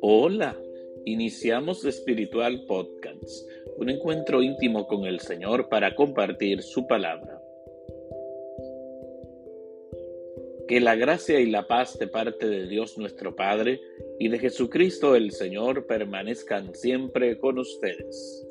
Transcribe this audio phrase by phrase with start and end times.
[0.00, 0.60] Hola,
[1.06, 3.48] iniciamos Espiritual Podcast,
[3.78, 7.40] un encuentro íntimo con el Señor para compartir su palabra.
[10.66, 13.80] Que la gracia y la paz de parte de Dios nuestro Padre
[14.18, 18.47] y de Jesucristo el Señor permanezcan siempre con ustedes.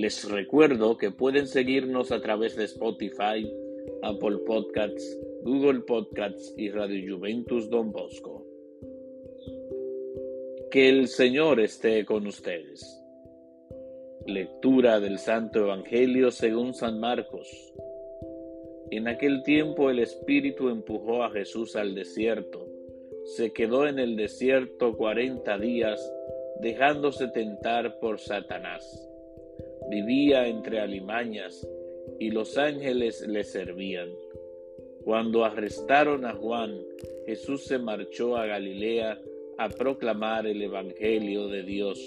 [0.00, 3.46] Les recuerdo que pueden seguirnos a través de Spotify,
[4.00, 8.46] Apple Podcasts, Google Podcasts y Radio Juventus Don Bosco.
[10.70, 13.04] Que el Señor esté con ustedes.
[14.24, 17.74] Lectura del Santo Evangelio según San Marcos.
[18.90, 22.66] En aquel tiempo el Espíritu empujó a Jesús al desierto.
[23.36, 26.00] Se quedó en el desierto cuarenta días,
[26.62, 29.09] dejándose tentar por Satanás.
[29.90, 31.66] Vivía entre alimañas
[32.20, 34.08] y los ángeles le servían.
[35.02, 36.78] Cuando arrestaron a Juan,
[37.26, 39.20] Jesús se marchó a Galilea
[39.58, 41.98] a proclamar el Evangelio de Dios.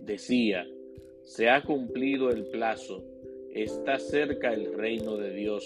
[0.00, 0.66] Decía,
[1.22, 3.04] se ha cumplido el plazo,
[3.52, 5.64] está cerca el reino de Dios,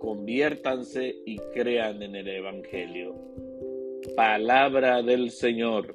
[0.00, 3.14] conviértanse y crean en el Evangelio.
[4.16, 5.94] Palabra del Señor.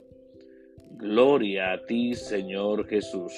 [0.92, 3.34] Gloria a ti, Señor Jesús.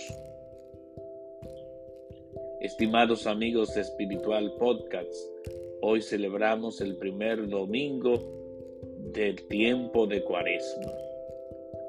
[2.70, 5.12] Estimados amigos de Espiritual Podcast,
[5.82, 8.22] hoy celebramos el primer domingo
[9.12, 10.92] del tiempo de Cuaresma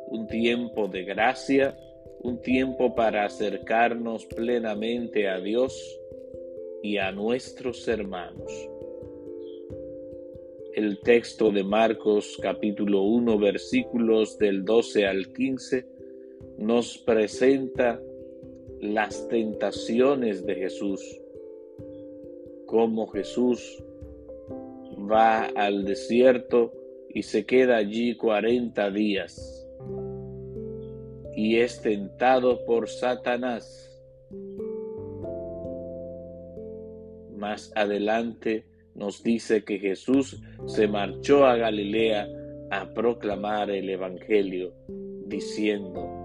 [0.06, 1.76] un tiempo de gracia,
[2.22, 6.00] un tiempo para acercarnos plenamente a Dios
[6.82, 8.50] y a nuestros hermanos.
[10.72, 15.84] El texto de Marcos capítulo 1 versículos del 12 al 15
[16.56, 18.00] nos presenta
[18.80, 21.00] las tentaciones de Jesús,
[22.66, 23.82] cómo Jesús
[25.10, 26.72] va al desierto
[27.08, 29.60] y se queda allí 40 días
[31.34, 33.86] y es tentado por Satanás.
[37.36, 42.28] Más adelante nos dice que Jesús se marchó a Galilea
[42.70, 44.74] a proclamar el Evangelio,
[45.26, 46.19] diciendo,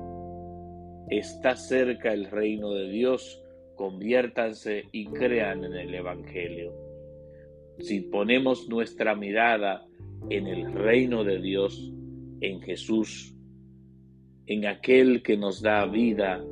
[1.10, 3.42] está cerca el reino de Dios,
[3.76, 6.74] conviértanse y crean en el Evangelio.
[7.80, 9.86] Si ponemos nuestra mirada
[10.30, 11.92] en el reino de Dios,
[12.42, 13.36] en Jesús,
[14.48, 16.44] en aquel que nos da vida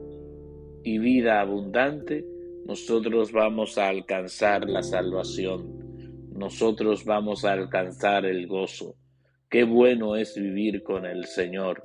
[0.84, 2.26] y vida abundante,
[2.66, 8.96] nosotros vamos a alcanzar la salvación, nosotros vamos a alcanzar el gozo.
[9.50, 11.84] Qué bueno es vivir con el Señor,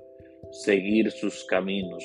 [0.51, 2.05] seguir sus caminos.